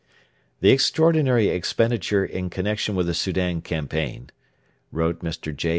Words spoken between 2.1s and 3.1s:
in connection with